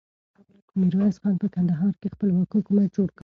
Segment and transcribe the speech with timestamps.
[0.79, 3.19] ميرويس خان په کندهار کې خپلواک حکومت جوړ کړ.